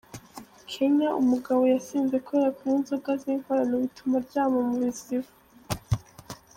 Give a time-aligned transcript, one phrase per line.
[0.71, 5.29] Kenya umugabo yasinze kubera kunywa inzoga z’ inkorano bituma aryama mu biziba.